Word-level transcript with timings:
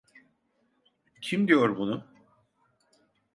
Kim 1.21 1.47
diyor 1.47 1.77
bunu? 1.77 2.05